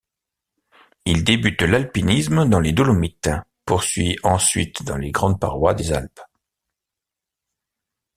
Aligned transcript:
Il 1.05 1.23
débute 1.23 1.61
l'alpinisme 1.61 2.49
dans 2.49 2.59
les 2.59 2.71
Dolomites, 2.73 3.29
poursuit 3.65 4.17
ensuite 4.23 4.81
dans 4.81 4.97
les 4.97 5.11
grandes 5.11 5.39
parois 5.39 5.75
des 5.75 5.93
Alpes. 5.93 6.21